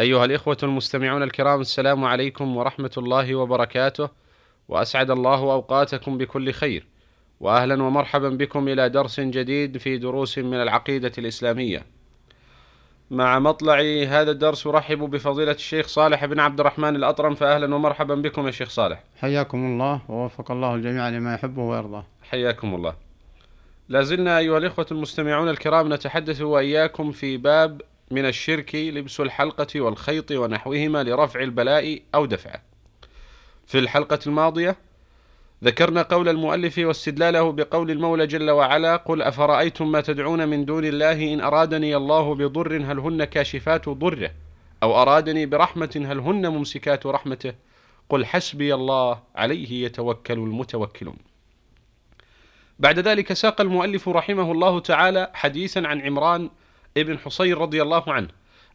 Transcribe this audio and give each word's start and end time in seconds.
أيها 0.00 0.24
الإخوة 0.24 0.56
المستمعون 0.62 1.22
الكرام 1.22 1.60
السلام 1.60 2.04
عليكم 2.04 2.56
ورحمة 2.56 2.90
الله 2.98 3.34
وبركاته 3.34 4.08
وأسعد 4.68 5.10
الله 5.10 5.52
أوقاتكم 5.52 6.18
بكل 6.18 6.52
خير 6.52 6.86
وأهلا 7.40 7.82
ومرحبا 7.82 8.28
بكم 8.28 8.68
إلى 8.68 8.88
درس 8.88 9.20
جديد 9.20 9.78
في 9.78 9.98
دروس 9.98 10.38
من 10.38 10.62
العقيدة 10.62 11.12
الإسلامية. 11.18 11.86
مع 13.10 13.38
مطلع 13.38 13.80
هذا 14.08 14.30
الدرس 14.30 14.66
أرحب 14.66 14.98
بفضيلة 14.98 15.52
الشيخ 15.52 15.86
صالح 15.86 16.24
بن 16.24 16.40
عبد 16.40 16.60
الرحمن 16.60 16.96
الأطرم 16.96 17.34
فأهلا 17.34 17.74
ومرحبا 17.74 18.14
بكم 18.14 18.46
يا 18.46 18.50
شيخ 18.50 18.68
صالح. 18.68 19.04
حياكم 19.20 19.58
الله 19.58 20.00
ووفق 20.08 20.50
الله 20.50 20.74
الجميع 20.74 21.08
لما 21.08 21.34
يحبه 21.34 21.62
ويرضاه. 21.62 22.06
حياكم 22.22 22.74
الله. 22.74 22.94
لا 23.88 24.02
زلنا 24.02 24.38
أيها 24.38 24.58
الإخوة 24.58 24.86
المستمعون 24.92 25.48
الكرام 25.48 25.92
نتحدث 25.92 26.40
وإياكم 26.40 27.12
في 27.12 27.36
باب 27.36 27.82
من 28.10 28.26
الشرك 28.26 28.74
لبس 28.74 29.20
الحلقة 29.20 29.80
والخيط 29.80 30.30
ونحوهما 30.30 31.02
لرفع 31.02 31.40
البلاء 31.40 32.02
أو 32.14 32.26
دفعه. 32.26 32.62
في 33.66 33.78
الحلقة 33.78 34.18
الماضية 34.26 34.76
ذكرنا 35.64 36.02
قول 36.02 36.28
المؤلف 36.28 36.78
واستدلاله 36.78 37.52
بقول 37.52 37.90
المولى 37.90 38.26
جل 38.26 38.50
وعلا 38.50 38.96
قل 38.96 39.22
أفرأيتم 39.22 39.92
ما 39.92 40.00
تدعون 40.00 40.48
من 40.48 40.64
دون 40.64 40.84
الله 40.84 41.34
إن 41.34 41.40
أرادني 41.40 41.96
الله 41.96 42.34
بضر 42.34 42.76
هل 42.76 42.98
هن 42.98 43.24
كاشفات 43.24 43.88
ضره؟ 43.88 44.30
أو 44.82 45.02
أرادني 45.02 45.46
برحمة 45.46 46.06
هل 46.06 46.18
هن 46.18 46.48
ممسكات 46.48 47.06
رحمته؟ 47.06 47.54
قل 48.08 48.26
حسبي 48.26 48.74
الله 48.74 49.22
عليه 49.36 49.84
يتوكل 49.84 50.34
المتوكلون. 50.34 51.16
بعد 52.78 52.98
ذلك 52.98 53.32
ساق 53.32 53.60
المؤلف 53.60 54.08
رحمه 54.08 54.52
الله 54.52 54.80
تعالى 54.80 55.30
حديثا 55.34 55.80
عن 55.86 56.00
عمران 56.00 56.50
ابن 56.96 57.18
حصين 57.18 57.54
رضي 57.54 57.82
الله 57.82 58.12
عنه 58.12 58.28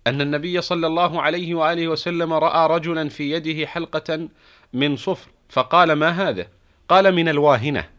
أن 0.08 0.22
النبي 0.22 0.62
صلى 0.62 0.88
الله 0.88 1.22
عليه 1.22 1.56
وآله 1.56 1.88
وسلم 1.88 2.34
رأى 2.34 2.76
رجلا 2.76 3.10
في 3.10 3.32
يده 3.32 3.68
حلقة 3.68 4.30
من 4.74 4.96
صفر 4.96 5.30
فقال 5.50 5.92
ما 5.92 6.10
هذا؟ 6.10 6.48
قال 6.90 7.16
من 7.16 7.30
الواهنة. 7.30 7.90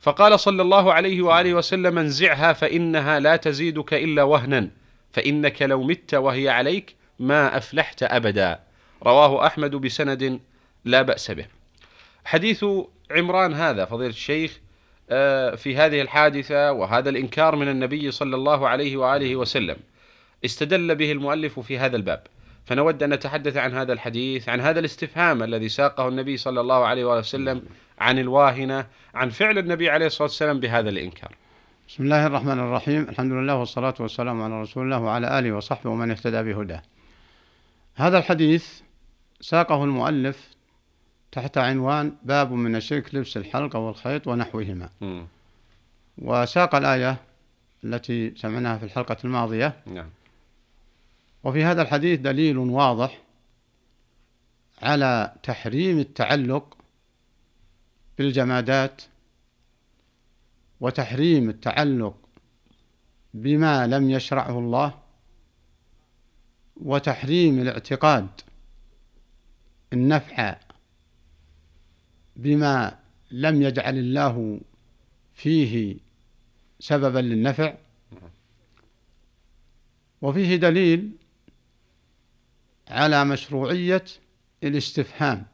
فقال 0.00 0.40
صلى 0.40 0.62
الله 0.62 0.92
عليه 0.92 1.22
وآله 1.22 1.54
وسلم 1.54 1.98
انزعها 1.98 2.52
فإنها 2.52 3.20
لا 3.20 3.36
تزيدك 3.36 3.94
إلا 3.94 4.22
وهنا 4.22 4.70
فإنك 5.12 5.62
لو 5.62 5.82
مت 5.82 6.14
وهي 6.14 6.48
عليك 6.48 6.96
ما 7.18 7.56
أفلحت 7.56 8.02
أبدا. 8.02 8.60
رواه 9.02 9.46
أحمد 9.46 9.70
بسند 9.70 10.40
لا 10.84 11.02
بأس 11.02 11.30
به. 11.30 11.46
حديث 12.24 12.64
عمران 13.10 13.54
هذا 13.54 13.84
فضيلة 13.84 14.10
الشيخ 14.10 14.60
في 15.56 15.76
هذه 15.76 16.00
الحادثة 16.00 16.72
وهذا 16.72 17.10
الإنكار 17.10 17.56
من 17.56 17.68
النبي 17.68 18.10
صلى 18.10 18.36
الله 18.36 18.68
عليه 18.68 18.96
وآله 18.96 19.36
وسلم 19.36 19.76
استدل 20.44 20.94
به 20.94 21.12
المؤلف 21.12 21.60
في 21.60 21.78
هذا 21.78 21.96
الباب. 21.96 22.22
فنود 22.64 23.02
أن 23.02 23.12
نتحدث 23.12 23.56
عن 23.56 23.74
هذا 23.74 23.92
الحديث 23.92 24.48
عن 24.48 24.60
هذا 24.60 24.80
الاستفهام 24.80 25.42
الذي 25.42 25.68
ساقه 25.68 26.08
النبي 26.08 26.36
صلى 26.36 26.60
الله 26.60 26.86
عليه 26.86 27.04
وآله 27.04 27.18
وسلم 27.18 27.62
عن 27.98 28.18
الواهنة 28.18 28.86
عن 29.14 29.30
فعل 29.30 29.58
النبي 29.58 29.90
عليه 29.90 30.06
الصلاة 30.06 30.28
والسلام 30.28 30.60
بهذا 30.60 30.88
الإنكار. 30.88 31.36
بسم 31.88 32.04
الله 32.04 32.26
الرحمن 32.26 32.58
الرحيم. 32.58 33.08
الحمد 33.08 33.32
لله 33.32 33.56
والصلاة 33.56 33.94
والسلام 34.00 34.42
على 34.42 34.62
رسول 34.62 34.84
الله 34.84 35.00
وعلى 35.00 35.38
آله 35.38 35.52
وصحبه 35.52 35.90
ومن 35.90 36.10
اهتدى 36.10 36.42
بهداه. 36.42 36.82
هذا 37.94 38.18
الحديث 38.18 38.80
ساقه 39.40 39.84
المؤلف 39.84 40.48
تحت 41.32 41.58
عنوان 41.58 42.16
باب 42.22 42.52
من 42.52 42.76
الشرك 42.76 43.14
لبس 43.14 43.36
الحلقة 43.36 43.78
والخيط 43.78 44.26
ونحوهما. 44.26 44.88
م. 45.00 45.24
وساق 46.18 46.74
الآية 46.74 47.16
التي 47.84 48.34
سمعناها 48.36 48.78
في 48.78 48.84
الحلقة 48.84 49.16
الماضية. 49.24 49.82
نعم. 49.86 50.10
وفي 51.44 51.64
هذا 51.64 51.82
الحديث 51.82 52.20
دليل 52.20 52.58
واضح 52.58 53.18
على 54.82 55.34
تحريم 55.42 55.98
التعلق 55.98 56.76
بالجمادات 58.18 59.02
وتحريم 60.80 61.50
التعلق 61.50 62.16
بما 63.34 63.86
لم 63.86 64.10
يشرعه 64.10 64.58
الله 64.58 64.94
وتحريم 66.76 67.58
الاعتقاد 67.58 68.28
النفع 69.92 70.56
بما 72.36 72.98
لم 73.30 73.62
يجعل 73.62 73.98
الله 73.98 74.60
فيه 75.34 75.96
سببا 76.80 77.18
للنفع. 77.18 77.74
وفيه 80.22 80.56
دليل 80.56 81.10
على 82.88 83.24
مشروعية 83.24 84.04
الاستفهام 84.64 85.46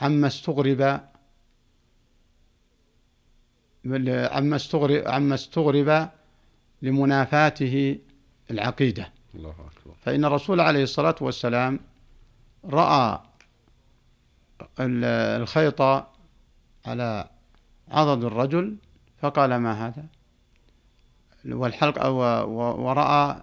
عما 0.00 0.26
استغرب 0.26 1.00
عما 4.32 4.56
استغرب 4.56 5.08
عما 5.08 5.34
استغرب 5.34 6.10
لمنافاته 6.82 7.98
العقيدة. 8.50 9.12
الله 9.34 9.50
أكبر. 9.50 9.94
فإن 10.02 10.24
الرسول 10.24 10.60
عليه 10.60 10.82
الصلاة 10.82 11.16
والسلام 11.20 11.80
رأى 12.64 13.20
الخيط 14.80 15.82
على 16.86 17.28
عضد 17.88 18.24
الرجل 18.24 18.76
فقال 19.22 19.56
ما 19.56 19.86
هذا 19.86 20.06
والحلقة 21.44 22.10
ورأى 22.80 23.42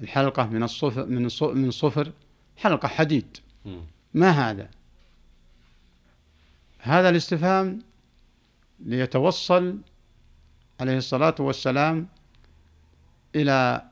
الحلقة 0.00 0.46
من 0.46 0.62
الصفر 0.62 1.06
من 1.06 1.28
من 1.42 1.70
صفر 1.70 2.12
حلقة 2.56 2.88
حديد. 2.88 3.36
ما 4.14 4.30
هذا؟ 4.30 4.68
هذا 6.78 7.08
الاستفهام 7.08 7.82
ليتوصل 8.80 9.78
عليه 10.80 10.98
الصلاة 10.98 11.34
والسلام 11.38 12.06
إلى 13.34 13.82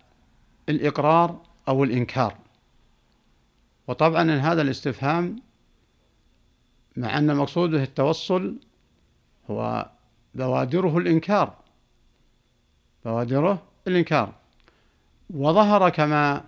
الإقرار 0.69 1.41
أو 1.69 1.85
الإنكار 1.85 2.37
وطبعا 3.89 4.31
هذا 4.33 4.63
الاستفهام 4.63 5.43
مع 6.97 7.19
أن 7.19 7.37
مقصوده 7.37 7.83
التوصل 7.83 8.59
هو 9.51 9.91
بوادره 10.35 10.99
الإنكار 10.99 11.55
بوادره 13.07 13.63
الإنكار. 13.87 14.35
وظهر 15.31 15.91
كما 15.91 16.45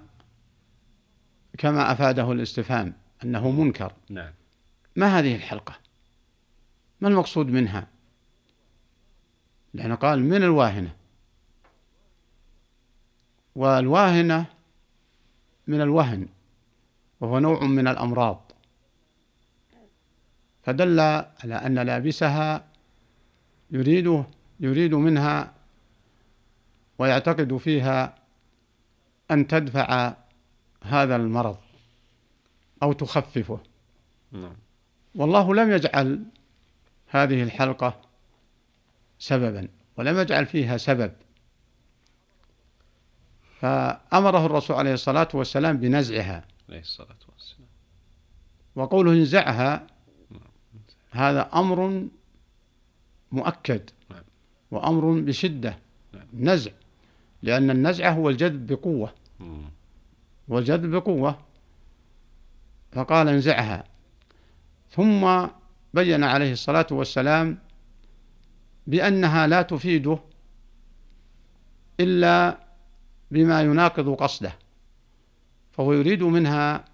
كما 1.58 1.92
أفاده 1.92 2.32
الاستفهام 2.32 2.94
أنه 3.24 3.50
منكر. 3.50 3.92
نعم. 4.10 4.32
ما 4.96 5.18
هذه 5.18 5.34
الحلقة؟ 5.34 5.74
ما 7.00 7.08
المقصود 7.08 7.46
منها؟ 7.46 7.86
لأنه 9.74 9.94
قال 9.94 10.24
من 10.24 10.42
الواهنة؟ 10.42 10.96
والواهنة 13.56 14.46
من 15.66 15.80
الوهن 15.80 16.28
وهو 17.20 17.38
نوع 17.38 17.64
من 17.64 17.88
الأمراض. 17.88 18.47
فدل 20.68 21.00
على 21.00 21.54
أن 21.54 21.78
لابسها 21.78 22.64
يريد 23.70 24.24
يريد 24.60 24.94
منها 24.94 25.52
ويعتقد 26.98 27.56
فيها 27.56 28.14
أن 29.30 29.46
تدفع 29.46 30.14
هذا 30.82 31.16
المرض 31.16 31.56
أو 32.82 32.92
تخففه. 32.92 33.60
نعم. 34.32 34.56
والله 35.14 35.54
لم 35.54 35.70
يجعل 35.72 36.24
هذه 37.06 37.42
الحلقة 37.42 38.00
سببا 39.18 39.68
ولم 39.96 40.18
يجعل 40.18 40.46
فيها 40.46 40.76
سبب. 40.76 41.12
فأمره 43.60 44.46
الرسول 44.46 44.76
عليه 44.76 44.94
الصلاة 44.94 45.28
والسلام 45.34 45.76
بنزعها. 45.76 46.44
عليه 46.68 46.80
الصلاة 46.80 47.18
والسلام. 47.34 47.68
وقوله 48.74 49.12
انزعها 49.12 49.97
هذا 51.18 51.50
أمر 51.54 52.08
مؤكد 53.32 53.90
نعم. 54.10 54.22
وأمر 54.70 55.20
بشدة 55.20 55.78
نعم. 56.14 56.26
نزع 56.34 56.70
لأن 57.42 57.70
النزع 57.70 58.10
هو 58.12 58.30
الجذب 58.30 58.66
بقوة. 58.66 59.14
والجذب 60.48 60.90
بقوة 60.90 61.38
فقال 62.92 63.28
انزعها 63.28 63.84
ثم 64.90 65.46
بين 65.94 66.24
عليه 66.24 66.52
الصلاة 66.52 66.86
والسلام 66.90 67.58
بأنها 68.86 69.46
لا 69.46 69.62
تفيده 69.62 70.18
إلا 72.00 72.58
بما 73.30 73.62
يناقض 73.62 74.14
قصده 74.14 74.52
فهو 75.72 75.92
يريد 75.92 76.22
منها 76.22 76.84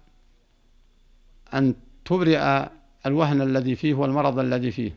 أن 1.53 1.75
تبرئ 2.05 2.67
الوهن 3.05 3.41
الذي 3.41 3.75
فيه 3.75 3.93
والمرض 3.93 4.39
الذي 4.39 4.71
فيه. 4.71 4.95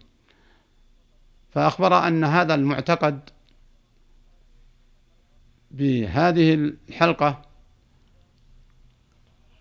فأخبر 1.50 2.08
أن 2.08 2.24
هذا 2.24 2.54
المعتقد 2.54 3.30
بهذه 5.70 6.54
الحلقة 6.54 7.42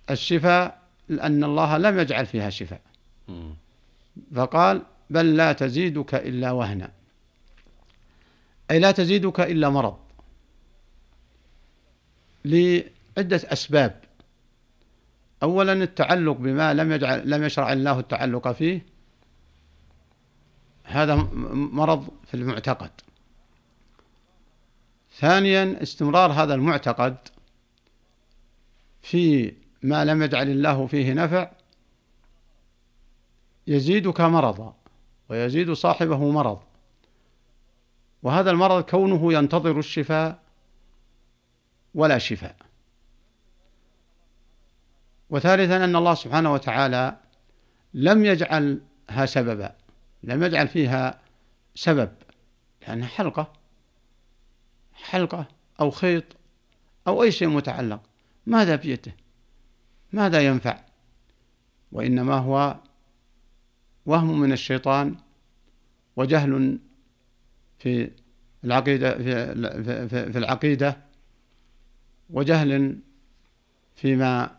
الشفاء 0.10 0.82
لأن 1.10 1.44
الله 1.44 1.78
لم 1.78 2.00
يجعل 2.00 2.26
فيها 2.26 2.50
شفاء. 2.50 2.82
فقال 4.36 4.82
بل 5.10 5.36
لا 5.36 5.54
تزيدك 5.54 6.16
إلا 6.16 6.52
وهنا. 6.52 6.92
أي 8.72 8.80
لا 8.80 8.92
تزيدك 8.92 9.40
إلا 9.40 9.70
مرض. 9.70 9.98
لعدة 12.46 13.42
أسباب. 13.46 14.07
أولا 15.44 15.74
التعلق 15.74 16.38
بما 16.38 16.74
لم 16.74 16.92
يجعل 16.92 17.30
لم 17.30 17.44
يشرع 17.44 17.74
الله 17.74 18.00
التعلق 18.00 18.52
فيه. 18.52 18.86
هذا 20.84 21.16
مرض 21.54 22.08
في 22.26 22.34
المعتقد. 22.34 22.92
ثانيا 25.16 25.84
استمرار 25.84 26.32
هذا 26.32 26.54
المعتقد 26.54 27.18
في 29.02 29.54
ما 29.84 30.06
لم 30.06 30.24
يجعل 30.24 30.50
الله 30.50 30.88
فيه 30.88 31.14
نفع. 31.14 31.52
يزيدك 33.68 34.22
مرضا 34.22 34.76
ويزيد 35.30 35.72
صاحبه 35.72 36.32
مرض. 36.32 36.60
وهذا 38.24 38.52
المرض 38.52 38.84
كونه 38.84 39.34
ينتظر 39.34 39.80
الشفاء 39.80 40.40
ولا 41.96 42.18
شفاء. 42.18 42.67
وثالثا 45.30 45.84
أن 45.84 45.96
الله 45.96 46.14
سبحانه 46.14 46.54
وتعالى 46.54 47.18
لم 47.94 48.26
يجعلها 48.26 49.26
سببا 49.26 49.76
لم 50.24 50.44
يجعل 50.44 50.68
فيها 50.68 51.20
سبب 51.76 52.10
لأنها 52.88 53.08
حلقة 53.08 53.54
حلقة 54.94 55.48
أو 55.80 55.92
خيط 55.92 56.24
أو 57.08 57.24
أي 57.24 57.32
شيء 57.32 57.48
متعلق. 57.48 58.02
ماذا 58.46 58.76
بيته 58.76 59.12
ماذا 60.14 60.42
ينفع؟ 60.42 60.80
وإنما 61.92 62.34
هو 62.34 62.78
وهم 64.06 64.40
من 64.40 64.52
الشيطان 64.52 65.16
وجهل 66.16 66.80
في 67.80 68.12
العقيدة 68.64 69.18
في, 69.18 69.54
في, 70.10 70.32
في 70.32 70.38
العقيدة 70.38 70.98
وجهل 72.30 73.00
فيما 73.96 74.57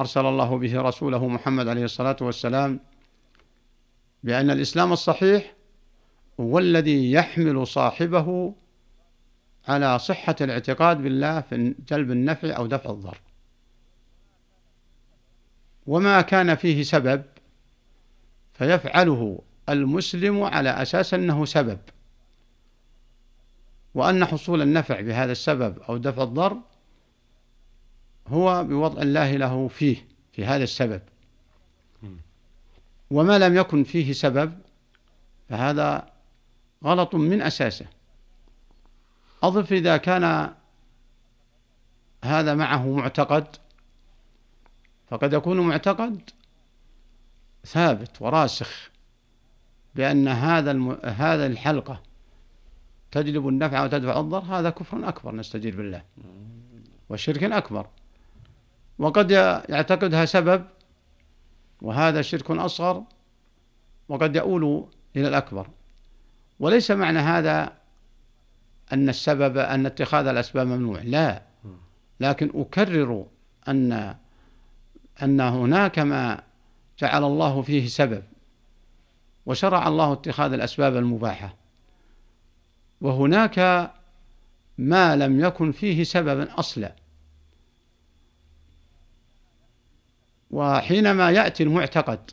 أرسل 0.00 0.26
الله 0.26 0.58
به 0.58 0.80
رسوله 0.80 1.28
محمد 1.28 1.68
عليه 1.68 1.84
الصلاة 1.84 2.16
والسلام 2.20 2.80
بأن 4.22 4.50
الإسلام 4.50 4.92
الصحيح 4.92 5.54
هو 6.40 6.58
الذي 6.58 7.12
يحمل 7.12 7.66
صاحبه 7.66 8.54
على 9.68 9.98
صحة 9.98 10.36
الاعتقاد 10.40 11.02
بالله 11.02 11.40
في 11.40 11.74
جلب 11.88 12.10
النفع 12.10 12.56
أو 12.56 12.66
دفع 12.66 12.90
الضر. 12.90 13.20
وما 15.86 16.20
كان 16.20 16.54
فيه 16.54 16.82
سبب 16.82 17.22
فيفعله 18.54 19.42
المسلم 19.68 20.42
على 20.42 20.70
أساس 20.70 21.14
أنه 21.14 21.44
سبب 21.44 21.78
وأن 23.94 24.24
حصول 24.24 24.62
النفع 24.62 25.00
بهذا 25.00 25.32
السبب 25.32 25.78
أو 25.78 25.96
دفع 25.96 26.22
الضر 26.22 26.58
هو 28.28 28.64
بوضع 28.64 29.02
الله 29.02 29.36
له 29.36 29.68
فيه 29.68 30.06
في 30.32 30.44
هذا 30.44 30.64
السبب. 30.64 31.02
وما 33.10 33.38
لم 33.38 33.56
يكن 33.56 33.84
فيه 33.84 34.12
سبب 34.12 34.52
فهذا 35.48 36.10
غلط 36.84 37.14
من 37.14 37.42
أساسه. 37.42 37.86
أضف 39.42 39.72
إذا 39.72 39.96
كان 39.96 40.54
هذا 42.24 42.54
معه 42.54 42.96
معتقد 42.96 43.56
فقد 45.08 45.32
يكون 45.32 45.60
معتقد 45.60 46.30
ثابت 47.64 48.22
وراسخ 48.22 48.90
بأن 49.94 50.28
هذا 50.28 50.70
الم... 50.70 50.98
هذا 51.04 51.46
الحلقة 51.46 52.02
تجلب 53.10 53.48
النفع 53.48 53.84
وتدفع 53.84 54.20
الضر 54.20 54.38
هذا 54.38 54.70
كفر 54.70 55.08
أكبر 55.08 55.34
نستجير 55.34 55.76
بالله. 55.76 56.02
وشرك 57.08 57.44
أكبر. 57.44 57.86
وقد 58.98 59.30
يعتقدها 59.68 60.24
سبب 60.24 60.64
وهذا 61.82 62.22
شرك 62.22 62.50
أصغر 62.50 63.02
وقد 64.08 64.36
يؤول 64.36 64.86
إلى 65.16 65.28
الأكبر. 65.28 65.68
وليس 66.60 66.90
معنى 66.90 67.18
هذا 67.18 67.72
أن 68.92 69.08
السبب 69.08 69.58
أن 69.58 69.86
اتخاذ 69.86 70.26
الأسباب 70.26 70.66
ممنوع 70.66 71.00
لا. 71.02 71.42
لكن 72.20 72.50
أكرر 72.54 73.26
أن 73.68 74.14
أن 75.22 75.40
هناك 75.40 75.98
ما 75.98 76.42
جعل 76.98 77.24
الله 77.24 77.62
فيه 77.62 77.86
سبب 77.86 78.22
وشرع 79.46 79.88
الله 79.88 80.12
اتخاذ 80.12 80.52
الأسباب 80.52 80.96
المباحة. 80.96 81.54
وهناك 83.00 83.90
ما 84.78 85.16
لم 85.16 85.40
يكن 85.40 85.72
فيه 85.72 86.04
سببا 86.04 86.58
أصلا. 86.58 86.92
وحينما 90.56 91.30
يأتي 91.30 91.62
المعتقد 91.62 92.30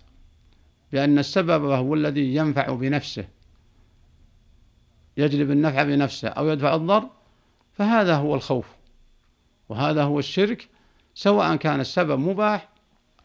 بأن 0.91 1.19
السبب 1.19 1.65
هو 1.65 1.93
الذي 1.93 2.35
ينفع 2.35 2.73
بنفسه 2.73 3.27
يجلب 5.17 5.51
النفع 5.51 5.83
بنفسه 5.83 6.27
أو 6.27 6.49
يدفع 6.49 6.75
الضر 6.75 7.09
فهذا 7.73 8.15
هو 8.15 8.35
الخوف 8.35 8.65
وهذا 9.69 10.03
هو 10.03 10.19
الشرك 10.19 10.69
سواء 11.15 11.55
كان 11.55 11.79
السبب 11.79 12.19
مباح 12.19 12.69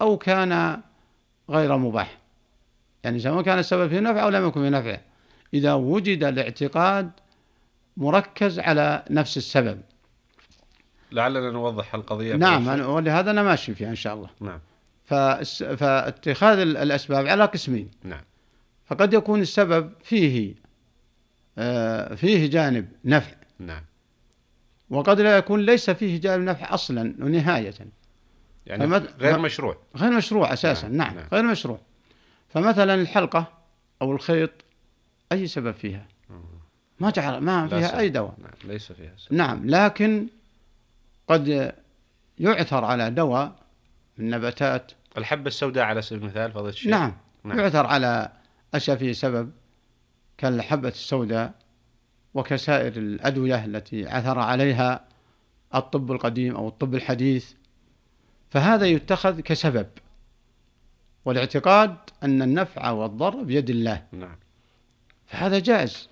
أو 0.01 0.17
كان 0.17 0.81
غير 1.51 1.77
مباح. 1.77 2.19
يعني 3.05 3.19
سواء 3.19 3.43
كان 3.43 3.59
السبب 3.59 3.89
في 3.89 4.01
نفع 4.01 4.23
أو 4.23 4.29
لم 4.29 4.47
يكن 4.47 4.63
في 4.63 4.71
نفع. 4.71 5.01
إذا 5.55 5.75
وجد 5.75 6.25
الاعتقاد 6.25 7.11
مركز 7.97 8.59
على 8.59 9.05
نفس 9.11 9.37
السبب. 9.37 9.81
لعلنا 11.13 11.51
نوضح 11.51 11.95
القضية 11.95 12.37
نعم 12.37 12.81
ولهذا 12.81 13.31
أنا 13.31 13.43
ماشي 13.43 13.75
فيها 13.75 13.91
إن 13.91 13.95
شاء 13.95 14.15
الله. 14.15 14.29
نعم. 14.41 14.61
فاتخاذ 15.09 16.59
الأسباب 16.59 17.27
على 17.27 17.45
قسمين 17.45 17.91
نعم 18.05 18.25
فقد 18.87 19.15
يكون 19.15 19.41
السبب 19.41 19.93
فيه 20.05 20.55
آه، 21.59 22.15
فيه 22.15 22.51
جانب 22.51 22.89
نفع 23.05 23.37
نعم 23.59 23.83
وقد 24.91 25.21
لا 25.21 25.37
يكون 25.37 25.61
ليس 25.61 25.91
فيه 25.91 26.21
جانب 26.21 26.45
نفع 26.45 26.75
أصلا 26.75 27.15
ونهاية 27.21 27.75
يعني. 28.67 28.87
غير 29.21 29.39
مشروع 29.39 29.79
غير 29.97 30.11
مشروع 30.11 30.53
أساسا 30.53 30.89
نعم. 30.89 30.97
نعم. 30.97 31.17
نعم 31.17 31.29
غير 31.33 31.43
مشروع 31.43 31.81
فمثلا 32.49 32.95
الحلقة 32.95 33.53
أو 34.03 34.13
الخيط 34.13 34.51
أي 35.33 35.47
سبب 35.47 35.75
فيها 35.75 36.07
ما 37.01 37.11
جعل 37.11 37.39
ما 37.39 37.69
فيها 37.69 37.99
أي 37.99 38.09
دواء 38.09 38.35
نعم. 38.39 38.73
ليس 38.73 38.93
فيها 38.93 39.13
سبب. 39.19 39.35
نعم 39.35 39.71
لكن 39.71 40.27
قد 41.29 41.75
يعثر 42.39 42.85
على 42.85 43.11
دواء 43.11 43.68
من 44.19 44.31
نباتات 44.31 44.93
الحبة 45.19 45.49
السوداء 45.49 45.85
على 45.85 46.03
سبيل 46.03 46.23
المثال 46.23 46.53
فضيلة 46.53 46.69
الشيخ. 46.69 46.91
نعم. 46.91 47.17
نعم. 47.45 47.59
يعثر 47.59 47.87
على 47.87 48.33
أشياء 48.75 48.97
فيه 48.97 49.13
سبب 49.13 49.51
كالحبة 50.39 50.89
السوداء 50.89 51.53
وكسائر 52.35 52.93
الأدوية 52.97 53.65
التي 53.65 54.09
عثر 54.09 54.39
عليها 54.39 55.05
الطب 55.75 56.13
القديم 56.13 56.57
أو 56.57 56.69
الطب 56.69 56.95
الحديث. 56.95 57.53
فهذا 58.51 58.87
يتخذ 58.87 59.41
كسبب 59.41 59.87
والاعتقاد 61.25 61.97
أن 62.23 62.43
النفع 62.43 62.91
والضر 62.91 63.43
بيد 63.43 63.71
الله. 63.71 64.03
نعم. 64.13 64.37
فهذا 65.27 65.59
جائز 65.59 66.09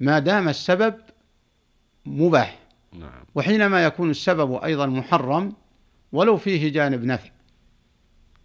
ما 0.00 0.18
دام 0.18 0.48
السبب 0.48 0.94
مباح. 2.06 2.58
نعم. 2.92 3.24
وحينما 3.34 3.84
يكون 3.84 4.10
السبب 4.10 4.64
أيضا 4.64 4.86
محرم 4.86 5.52
ولو 6.12 6.36
فيه 6.36 6.72
جانب 6.72 7.04
نفع. 7.04 7.30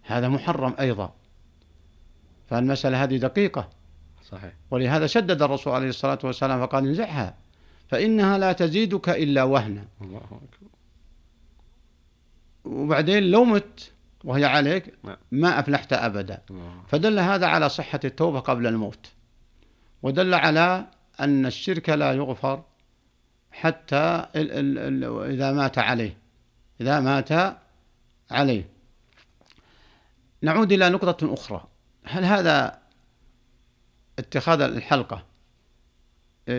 هذا 0.08 0.28
محرم 0.28 0.76
أيضا. 0.80 1.14
فالمسألة 2.50 3.04
هذه 3.04 3.18
دقيقة. 3.18 3.70
صحيح. 4.32 4.54
ولهذا 4.72 5.08
شدد 5.08 5.42
الرسول 5.42 5.74
عليه 5.74 5.90
الصلاة 5.90 6.20
والسلام 6.24 6.66
فقال 6.66 6.88
انزعها 6.88 7.36
فإنها 7.88 8.38
لا 8.38 8.52
تزيدك 8.52 9.10
إلا 9.10 9.44
وهنا. 9.44 9.86
الله 10.02 10.18
أكبر. 10.18 10.68
وبعدين 12.66 13.24
لو 13.24 13.46
مت 13.46 13.92
وهي 14.24 14.46
عليك 14.46 14.94
نعم. 15.04 15.18
ما 15.32 15.60
أفلحت 15.60 15.94
أبدا. 15.94 16.42
فدل 16.88 17.20
هذا 17.20 17.48
على 17.48 17.70
صحة 17.70 18.00
التوبة 18.06 18.40
قبل 18.40 18.68
الموت. 18.68 19.12
ودل 20.04 20.34
على 20.34 20.86
أن 21.20 21.46
الشرك 21.46 21.90
لا 21.90 22.14
يغفر 22.14 22.64
حتى 23.52 24.26
إذا 24.36 25.52
مات 25.52 25.78
عليه. 25.78 26.18
إذا 26.82 27.00
مات 27.00 27.58
عليه. 28.32 28.70
نعود 30.41 30.72
إلى 30.72 30.89
نقطة 30.89 31.34
أخرى. 31.34 31.67
هل 32.03 32.25
هذا 32.25 32.82
اتخاذ 34.20 34.62
الحلقة 34.62 35.25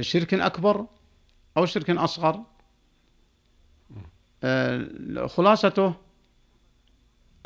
شرك 0.01 0.35
أكبر 0.35 0.87
أو 1.57 1.67
شرك 1.67 1.91
أصغر؟ 1.91 2.45
آه، 4.45 5.27
خلاصته 5.27 5.95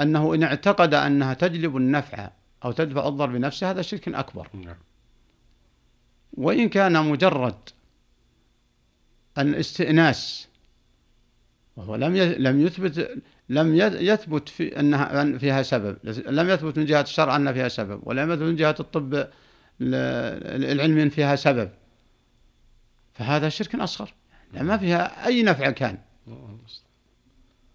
أنه 0.01 0.35
إن 0.35 0.43
اعتقد 0.43 0.95
أنها 0.95 1.35
تجلب 1.35 1.77
النفع 1.77 2.31
أو 2.65 2.73
تدفع 2.73 3.09
الضر 3.09 3.27
بنفسه 3.27 3.71
هذا 3.71 3.83
شرك 3.83 4.09
أكبر. 4.09 4.49
نعم. 4.55 4.77
وإن 6.33 6.69
كان 6.69 7.05
مجرد 7.05 7.69
الإستئناس 9.39 10.49
وهو 11.77 11.97
لم 11.97 12.17
لم 12.17 12.67
يثبت 12.67 13.23
لم 13.49 13.75
يثبت 13.77 14.49
في 14.49 14.81
انها 14.81 15.39
فيها 15.39 15.63
سبب. 15.63 15.97
لم 16.27 16.51
يثبت 16.51 16.79
من 16.79 16.85
جهة 16.85 17.01
الشرع 17.01 17.37
أن 17.37 17.53
فيها 17.53 17.69
سبب 17.69 18.01
ولم 18.03 18.33
يثبت 18.33 18.43
من 18.43 18.57
جهة 18.57 18.77
الطب 18.81 19.29
العلمي 19.81 21.11
فيها 21.11 21.37
سبب. 21.37 21.71
فهذا 23.15 23.49
شرك 23.49 23.75
أصغر. 23.75 24.15
ما 24.55 24.77
فيها 24.77 25.27
أي 25.27 25.43
نفع 25.43 25.71
كان. 25.71 25.99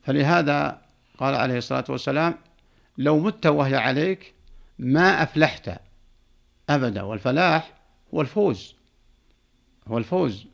فلهذا 0.01 0.81
قال 1.17 1.36
عليه 1.36 1.57
الصلاة 1.57 1.86
والسلام 1.89 2.36
لو 2.97 3.19
مت 3.19 3.45
وهي 3.45 3.75
عليك 3.75 4.33
ما 4.79 5.24
أفلحت 5.24 5.71
أبدا. 6.69 7.01
والفلاح 7.01 7.74
هو 8.13 8.21
الفوز. 8.21 8.75
هو 9.88 9.97
الفوز 9.97 10.45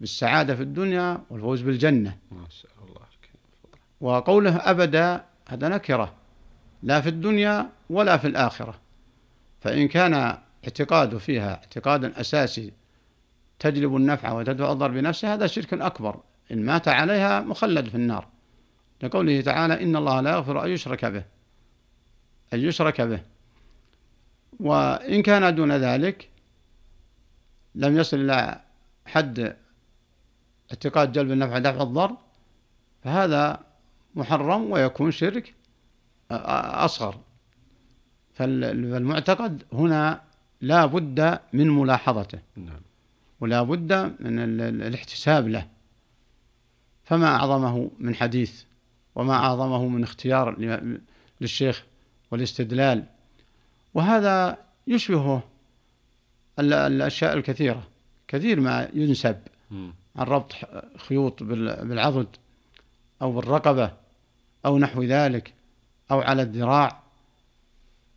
بالسعادة 0.00 0.56
في 0.56 0.62
الدنيا 0.62 1.22
والفوز 1.30 1.62
بالجنة. 1.62 2.18
ما 2.30 2.46
شاء 2.50 2.70
الله. 2.88 3.03
وقوله 4.00 4.56
أبدا 4.56 5.24
هذا 5.48 5.68
نكرة 5.68 6.14
لا 6.82 7.00
في 7.00 7.08
الدنيا 7.08 7.70
ولا 7.90 8.16
في 8.16 8.26
الآخرة. 8.26 8.80
فإن 9.60 9.88
كان 9.88 10.38
اعتقاده 10.64 11.18
فيها 11.18 11.54
اعتقادا 11.54 12.20
أساسي 12.20 12.72
تجلب 13.58 13.96
النفع 13.96 14.32
وتدفع 14.32 14.72
الضر 14.72 14.88
بنفسه 14.88 15.34
هذا 15.34 15.46
شرك 15.46 15.74
أكبر. 15.74 16.20
إن 16.52 16.64
مات 16.64 16.88
عليها 16.88 17.40
مخلد 17.40 17.88
في 17.88 17.94
النار. 17.94 18.28
لقوله 19.02 19.40
تعالى 19.40 19.82
إن 19.82 19.96
الله 19.96 20.20
لا 20.20 20.30
يغفر 20.30 20.64
أن 20.64 20.70
يشرك 20.70 21.04
به 21.04 21.24
أن 22.54 22.60
يشرك 22.60 23.00
به. 23.00 23.20
وإن 24.60 25.22
كان 25.22 25.54
دون 25.54 25.72
ذلك 25.72 26.30
لم 27.74 27.96
يصل 27.96 28.16
إلى 28.16 28.60
حد 29.06 29.56
اعتقاد 30.70 31.12
جلب 31.12 31.30
النفع 31.30 31.58
دفع 31.58 31.82
الضر 31.82 32.16
فهذا 33.02 33.60
محرم 34.14 34.70
ويكون 34.70 35.10
شرك 35.10 35.54
أصغر. 36.30 37.20
فالمعتقد 38.34 39.62
هنا 39.72 40.20
لا 40.60 40.86
بد 40.86 41.38
من 41.52 41.70
ملاحظته. 41.70 42.38
نعم. 42.56 42.80
ولا 43.40 43.62
بد 43.62 43.92
من 44.20 44.60
الاحتساب 44.60 45.48
له. 45.48 45.68
فما 47.04 47.26
أعظمه 47.26 47.90
من 47.98 48.14
حديث 48.14 48.62
وما 49.14 49.34
أعظمه 49.34 49.88
من 49.88 50.02
اختيار 50.02 50.56
للشيخ 51.40 51.84
والاستدلال. 52.30 53.04
وهذا 53.94 54.58
يشبهه 54.86 55.42
الأشياء 56.58 57.34
الكثيرة. 57.34 57.88
كثير 58.28 58.60
ما 58.60 58.88
ينسب 58.94 59.36
عن 60.16 60.26
ربط 60.26 60.52
خيوط 60.96 61.42
بالعضد 61.42 62.26
أو 63.22 63.32
بالرقبة. 63.32 64.03
أو 64.66 64.78
نحو 64.78 65.02
ذلك 65.02 65.54
أو 66.10 66.20
على 66.20 66.42
الذراع. 66.42 67.02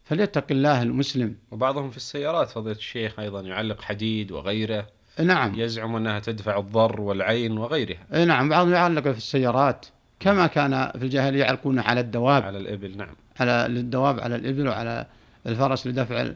فليتق 0.03 0.45
الله 0.51 0.81
المسلم. 0.81 1.35
وبعضهم 1.51 1.89
في 1.89 1.97
السيارات 1.97 2.49
فضيلة 2.49 2.77
الشيخ 2.77 3.19
أيضا 3.19 3.41
يعلق 3.41 3.81
حديد 3.81 4.31
وغيره. 4.31 4.87
نعم. 5.19 5.59
يزعم 5.59 5.95
أنها 5.95 6.19
تدفع 6.19 6.59
الضر 6.59 7.01
والعين 7.01 7.57
وغيرها. 7.57 8.25
نعم 8.25 8.49
بعضهم 8.49 8.73
يعلق 8.73 9.01
في 9.01 9.17
السيارات. 9.17 9.85
كما 10.19 10.47
كان 10.47 10.91
في 10.91 11.03
الجاهلية 11.03 11.39
يعلقون 11.39 11.79
على 11.79 11.99
الدواب. 11.99 12.43
على 12.43 12.57
الإبل 12.57 12.97
نعم. 12.97 13.15
على 13.39 13.65
الدواب 13.65 14.19
على 14.19 14.35
الإبل 14.35 14.67
وعلى 14.67 15.05
الفرس 15.47 15.87
لدفع 15.87 16.31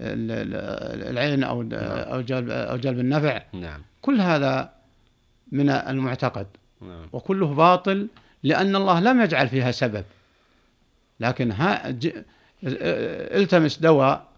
العين 0.00 1.44
أو 1.44 1.62
نعم. 1.62 1.80
أو 1.82 2.20
جلب 2.20 2.50
أو 2.50 2.76
جلب 2.76 2.98
النفع. 2.98 3.42
نعم. 3.52 3.82
كل 4.02 4.20
هذا 4.20 4.72
من 5.52 5.70
المعتقد. 5.70 6.46
نعم. 6.80 7.08
وكله 7.12 7.54
باطل. 7.54 8.08
لأن 8.46 8.76
الله 8.76 9.00
لم 9.00 9.20
يجعل 9.20 9.48
فيها 9.48 9.70
سبب. 9.70 10.04
لكن 11.20 11.52
ها 11.52 11.96
التمس 12.62 13.78
دواء 13.78 14.28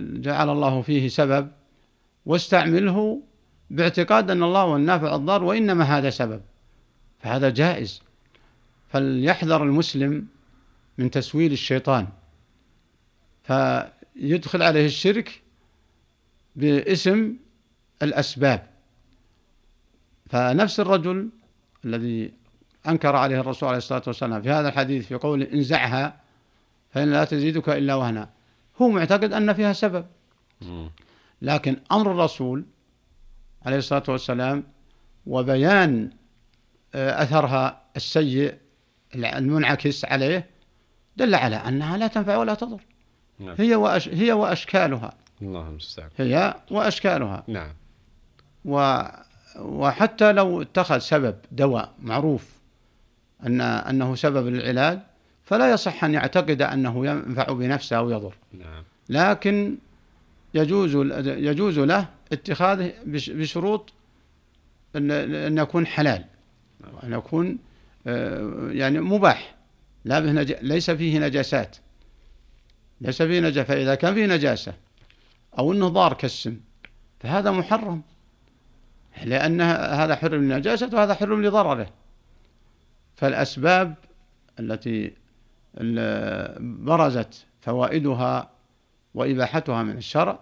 جعل 0.00 0.50
الله 0.50 0.82
فيه 0.82 1.08
سبب 1.08 1.50
واستعمله 2.26 3.22
باعتقاد 3.70 4.30
أن 4.30 4.42
الله 4.42 4.62
هو 4.62 4.76
النافع 4.76 5.14
الضار 5.14 5.44
وإنما 5.44 5.84
هذا 5.84 6.10
سبب. 6.10 6.40
فهذا 7.18 7.50
جائز. 7.50 8.02
فليحذر 8.88 9.62
المسلم 9.62 10.26
من 10.98 11.10
تسويل 11.10 11.52
الشيطان. 11.52 12.08
فيدخل 13.42 14.62
عليه 14.62 14.86
الشرك 14.86 15.42
باسم 16.56 17.36
الأسباب. 18.02 18.66
فنفس 20.30 20.80
الرجل 20.80 21.28
الذي 21.84 22.39
أنكر 22.88 23.16
عليه 23.16 23.40
الرسول 23.40 23.68
عليه 23.68 23.78
الصلاة 23.78 24.02
والسلام. 24.06 24.42
في 24.42 24.50
هذا 24.50 24.68
الحديث 24.68 25.06
في 25.06 25.14
قول 25.14 25.42
انزعها 25.42 26.20
فإن 26.90 27.10
لا 27.10 27.24
تزيدك 27.24 27.68
إلا 27.68 27.94
وهنا. 27.94 28.28
هو 28.82 28.88
معتقد 28.88 29.32
أن 29.32 29.52
فيها 29.52 29.72
سبب. 29.72 30.06
لكن 31.42 31.76
أمر 31.92 32.10
الرسول 32.10 32.64
عليه 33.66 33.76
الصلاة 33.76 34.02
والسلام 34.08 34.64
وبيان 35.26 36.10
آه، 36.94 37.22
أثرها 37.22 37.82
السيء 37.96 38.54
المنعكس 39.14 40.04
عليه 40.04 40.50
دل 41.16 41.34
على 41.34 41.56
أنها 41.56 41.96
لا 41.96 42.06
تنفع 42.06 42.36
ولا 42.36 42.54
تضر. 42.54 42.80
نعم. 43.38 43.54
هي 43.58 43.74
وأش 43.74 44.08
هي 44.08 44.32
وأشكالها. 44.32 45.14
الله 45.42 45.68
المستعان. 45.68 46.10
هي 46.18 46.54
وأشكالها. 46.70 47.44
نعم. 47.48 47.72
و 48.64 49.02
وحتى 49.58 50.32
لو 50.32 50.62
اتخذ 50.62 50.98
سبب 50.98 51.36
دواء 51.52 51.92
معروف 52.02 52.59
أن 53.46 53.60
أنه 53.60 54.14
سبب 54.14 54.46
للعلاج 54.46 55.00
فلا 55.44 55.70
يصح 55.70 56.04
أن 56.04 56.14
يعتقد 56.14 56.62
أنه 56.62 57.06
ينفع 57.06 57.52
بنفسه 57.52 57.96
أو 57.96 58.10
يضر. 58.10 58.34
نعم. 58.52 58.82
لكن 59.08 59.76
يجوز 60.54 60.96
يجوز 61.26 61.78
له 61.78 62.08
اتخاذه 62.32 62.92
بشروط 63.06 63.92
أن 64.96 65.10
أن 65.10 65.58
يكون 65.58 65.86
حلال. 65.86 66.24
نعم. 66.80 66.92
أن 67.04 67.12
يكون 67.12 67.58
آه، 68.06 68.68
يعني 68.70 69.00
مباح. 69.00 69.54
لا 70.04 70.20
به 70.20 70.32
نج... 70.32 70.52
ليس 70.62 70.90
فيه 70.90 71.18
نجاسات. 71.18 71.76
ليس 73.00 73.22
فيه 73.22 73.40
نجاسة 73.40 73.62
فإذا 73.62 73.94
كان 73.94 74.14
فيه 74.14 74.26
نجاسة 74.26 74.74
أو 75.58 75.72
أنه 75.72 75.88
ضار 75.88 76.12
كالسم 76.12 76.56
فهذا 77.20 77.50
محرم. 77.50 78.02
لأن 79.24 79.60
هذا 79.60 80.16
حرم 80.16 80.52
لنجاسته 80.52 80.96
وهذا 80.96 81.14
حرم 81.14 81.46
لضرره. 81.46 81.90
فالأسباب 83.20 83.94
التي 84.60 85.12
برزت 86.60 87.46
فوائدها 87.60 88.50
وإباحتها 89.14 89.82
من 89.82 89.96
الشرع 89.96 90.38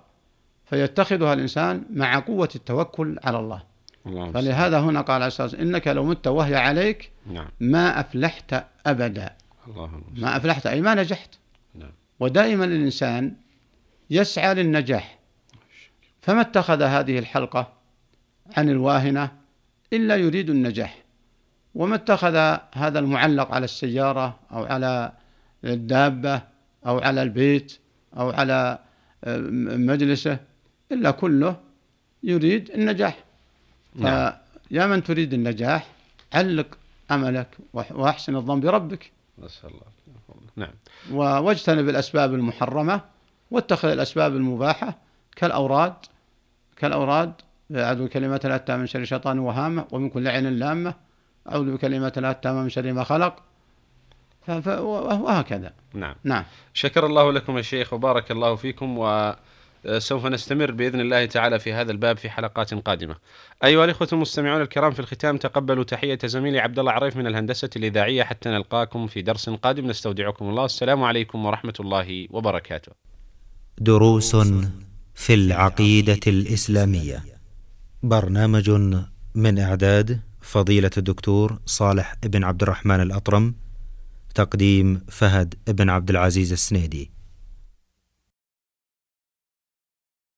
فيتخذها 0.64 1.32
الإنسان 1.32 1.85
مع 1.90 2.18
قوة 2.18 2.49
التوكل 2.54 3.18
على 3.25 3.38
الله. 3.38 3.62
الله 4.06 4.32
فلهذا 4.32 4.80
هنا 4.80 5.00
قال 5.00 5.23
الصلاة 5.23 5.62
إنك 5.62 5.88
لو 5.88 6.04
مت 6.04 6.26
وهي 6.26 6.56
عليك 6.56 7.11
نعم. 7.32 7.49
ما 7.61 8.00
أفلحت 8.00 8.64
أبدا. 8.87 9.37
الله 9.68 10.02
ما 10.16 10.37
أفلحت 10.37 10.66
أي 10.66 10.80
ما 10.80 10.94
نجحت. 10.94 11.35
نعم. 11.75 11.90
ودائما 12.20 12.64
الإنسان 12.64 13.32
يسعى 14.11 14.54
للنجاح. 14.54 15.18
فما 16.20 16.40
اتخذ 16.40 16.82
هذه 16.82 17.18
الحلقة 17.18 17.73
عن 18.56 18.68
الواهنة 18.68 19.30
إلا 19.92 20.16
يريد 20.16 20.50
النجاح. 20.50 21.07
وما 21.75 21.94
اتخذ 21.94 22.58
هذا 22.75 22.98
المعلق 22.98 23.52
على 23.52 23.64
السيارة 23.64 24.38
أو 24.52 24.64
على 24.64 25.12
الدابة 25.64 26.42
أو 26.87 26.98
على 26.98 27.22
البيت 27.22 27.78
أو 28.16 28.30
على 28.30 28.78
آه، 29.25 29.38
مجلسه 29.76 30.38
إلا 30.92 31.10
كله 31.10 31.56
يريد 32.22 32.70
النجاح. 32.70 33.25
نعم. 33.94 34.32
فيا 34.68 34.87
من 34.87 35.02
تريد 35.02 35.34
النجاح 35.34 35.87
علق 36.34 36.78
أملك 37.10 37.48
وأحسن 37.72 38.37
الظن 38.37 38.60
بربك. 38.60 39.12
نسأل 39.38 39.70
الله 39.70 39.98
نعم. 40.56 40.72
واجتنب 41.44 41.88
الأسباب 41.88 42.34
المحرمة 42.34 43.00
واتخذ 43.50 43.88
الأسباب 43.88 44.37
المباحة 44.37 44.98
كالأوراد 45.37 45.94
كالأوراد 46.76 47.32
أعوذ 47.76 48.04
بكلمات 48.04 48.44
الله 48.44 48.56
التامة 48.56 48.80
من 48.80 48.87
شر 48.87 49.04
شيطان 49.04 49.38
وهامة 49.38 49.87
ومن 49.90 50.10
كل 50.10 50.28
عين 50.28 50.58
لامة. 50.58 50.94
أعوذ 51.52 51.73
بكلمات 51.73 52.19
الله 52.19 52.31
التامة 52.31 52.62
من 52.62 52.69
شر 52.69 52.93
ما 52.93 53.05
خلق 53.05 53.43
وهكذا 54.49 55.73
نعم 55.95 56.14
نعم 56.25 56.45
شكر 56.75 57.07
الله 57.07 57.33
لكم 57.33 57.57
يا 57.57 57.62
شيخ 57.62 57.93
وبارك 57.93 58.31
الله 58.31 58.57
فيكم 58.57 58.95
وسوف 58.99 60.26
نستمر 60.26 60.71
بإذن 60.71 61.00
الله 61.00 61.26
تعالى 61.26 61.59
في 61.59 61.73
هذا 61.73 61.93
الباب 61.93 62.17
في 62.17 62.31
حلقات 62.31 62.75
قادمة. 62.75 63.17
أيها 63.64 63.85
الإخوة 63.85 64.09
المستمعون 64.12 64.61
الكرام 64.61 64.93
في 64.93 65.00
الختام 65.00 65.37
تقبلوا 65.37 65.85
تحية 65.85 66.19
زميلي 66.25 66.59
عبد 66.59 66.78
الله 66.78 66.93
عريف 66.93 67.17
من 67.17 67.26
الهندسة 67.26 67.71
الإذاعية 67.76 68.23
حتى 68.23 68.49
نلقاكم 68.49 69.07
في 69.07 69.23
درس 69.23 69.50
قادم 69.50 69.87
نستودعكم 69.87 70.49
الله 70.49 70.64
السلام 70.64 71.05
عليكم 71.05 71.47
ورحمة 71.47 71.75
الله 71.81 72.26
وبركاته. 72.31 72.93
دروس 73.78 74.37
في 75.14 75.35
العقيدة 75.35 76.21
الإسلامية. 76.26 77.25
برنامج 78.02 78.71
من 79.35 79.59
إعداد 79.59 80.21
فضيلة 80.49 80.90
الدكتور 80.97 81.59
صالح 81.67 82.14
بن 82.23 82.45
عبد 82.45 82.62
الرحمن 82.62 83.00
الأطرم. 83.00 83.55
تقديم 84.35 85.00
فهد 85.09 85.55
بن 85.69 85.90
عبد 85.90 86.11
العزيز 86.11 86.52
السنيدي 86.52 87.11